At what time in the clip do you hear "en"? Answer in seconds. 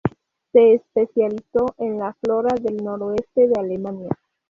1.77-1.99